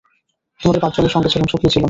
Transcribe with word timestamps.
তোমাদের 0.59 0.81
পাঁচজনের 0.81 1.09
সঙ্গে 1.09 1.29
ছিলুম, 1.29 1.47
সুখেই 1.51 1.71
ছিলুম। 1.71 1.79